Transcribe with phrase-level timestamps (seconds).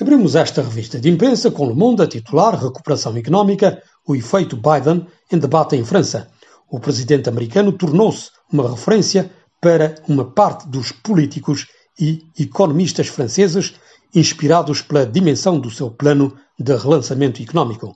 [0.00, 5.06] Abrimos esta revista de imprensa com Le Monde a titular Recuperação Económica, o efeito Biden
[5.30, 6.30] em debate em França.
[6.70, 11.66] O presidente americano tornou-se uma referência para uma parte dos políticos
[12.00, 13.74] e economistas franceses
[14.14, 17.94] inspirados pela dimensão do seu plano de relançamento económico.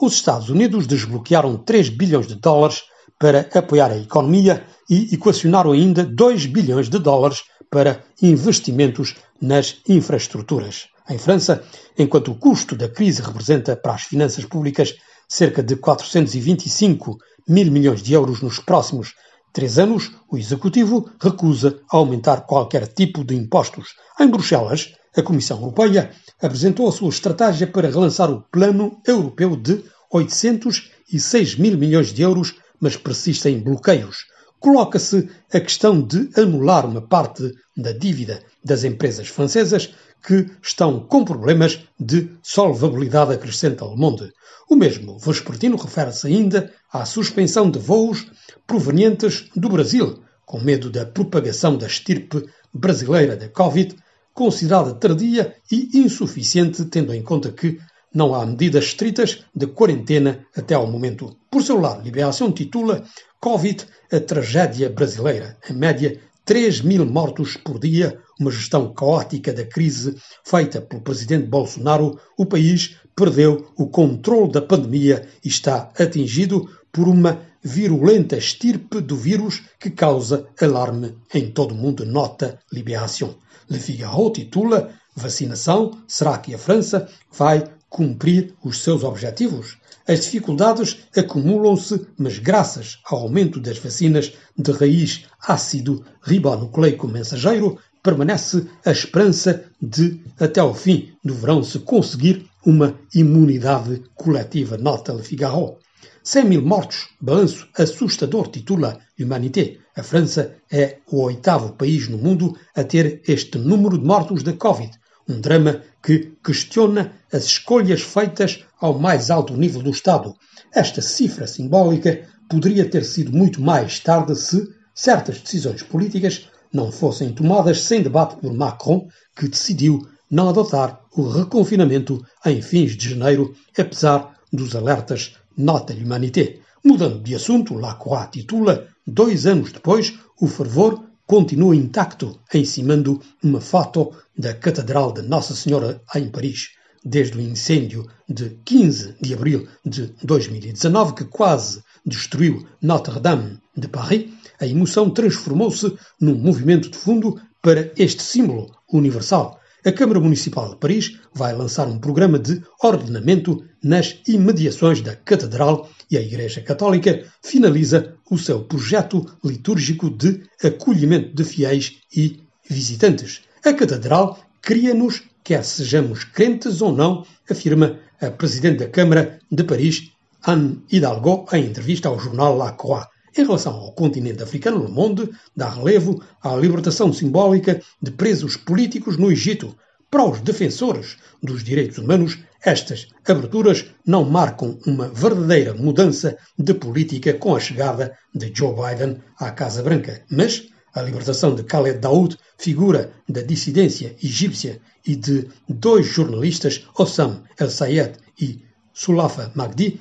[0.00, 2.82] Os Estados Unidos desbloquearam 3 bilhões de dólares
[3.16, 7.44] para apoiar a economia e equacionaram ainda 2 bilhões de dólares
[7.74, 11.64] para investimentos nas infraestruturas em França,
[11.98, 14.94] enquanto o custo da crise representa para as finanças públicas
[15.28, 19.14] cerca de 425 mil milhões de euros nos próximos
[19.52, 23.88] três anos, o Executivo recusa aumentar qualquer tipo de impostos.
[24.20, 29.82] Em Bruxelas, a Comissão Europeia apresentou a sua estratégia para relançar o Plano Europeu de
[30.12, 34.26] 806 mil milhões de euros, mas persistem bloqueios.
[34.64, 39.92] Coloca-se a questão de anular uma parte da dívida das empresas francesas
[40.26, 44.32] que estão com problemas de solvabilidade, acrescenta Le Monde.
[44.70, 48.26] O mesmo vespertino refere-se ainda à suspensão de voos
[48.66, 53.94] provenientes do Brasil, com medo da propagação da estirpe brasileira da Covid,
[54.32, 57.78] considerada tardia e insuficiente, tendo em conta que
[58.14, 61.36] não há medidas estritas de quarentena até ao momento.
[61.50, 63.04] Por seu lado, Liberação titula
[63.40, 65.58] Covid, a tragédia brasileira.
[65.68, 71.46] Em média, 3 mil mortos por dia, uma gestão caótica da crise feita pelo presidente
[71.46, 79.00] Bolsonaro, o país perdeu o controle da pandemia e está atingido por uma virulenta estirpe
[79.00, 83.34] do vírus que causa alarme em todo o mundo, nota Libération.
[83.70, 89.78] Le Figaro titula Vacinação, será que a França vai cumprir os seus objetivos?
[90.04, 98.66] As dificuldades acumulam-se, mas graças ao aumento das vacinas de raiz ácido ribonucleico mensageiro, permanece
[98.84, 104.76] a esperança de, até ao fim do verão, se conseguir uma imunidade coletiva.
[104.76, 105.76] Nota Le Figaro.
[106.24, 109.78] 100 mil mortos, balanço assustador, titula Humanité.
[109.94, 114.52] A França é o oitavo país no mundo a ter este número de mortos da
[114.52, 114.90] Covid.
[115.28, 120.34] Um drama que questiona as escolhas feitas ao mais alto nível do Estado.
[120.74, 127.32] Esta cifra simbólica poderia ter sido muito mais tarde se certas decisões políticas não fossem
[127.32, 133.54] tomadas sem debate por Macron, que decidiu não adotar o reconfinamento em fins de janeiro,
[133.78, 136.58] apesar dos alertas Nota Humanité.
[136.84, 144.12] Mudando de assunto, Lacroix titula, dois anos depois, o fervor continua intacto, encimando uma foto
[144.36, 146.70] da Catedral de Nossa Senhora em Paris,
[147.04, 154.30] desde o incêndio de 15 de abril de 2019, que quase destruiu Notre-Dame de Paris,
[154.60, 159.58] a emoção transformou-se num movimento de fundo para este símbolo universal.
[159.86, 165.90] A Câmara Municipal de Paris vai lançar um programa de ordenamento nas imediações da Catedral
[166.10, 173.42] e a Igreja Católica finaliza o seu projeto litúrgico de acolhimento de fiéis e visitantes.
[173.62, 180.10] A Catedral cria-nos, quer sejamos crentes ou não, afirma a Presidente da Câmara de Paris,
[180.46, 183.04] Anne Hidalgo, em entrevista ao jornal La Croix.
[183.36, 189.16] Em relação ao continente africano, Le Monde dá relevo à libertação simbólica de presos políticos
[189.16, 189.74] no Egito.
[190.08, 197.34] Para os defensores dos direitos humanos, estas aberturas não marcam uma verdadeira mudança de política
[197.34, 202.38] com a chegada de Joe Biden à Casa Branca, mas a libertação de Khaled Daoud,
[202.56, 210.00] figura da dissidência egípcia, e de dois jornalistas, Ossam El-Sayed e Sulafa Magdi,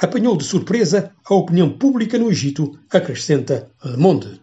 [0.00, 4.38] apanhou de surpresa a opinião pública no Egito, acrescenta Le Monde.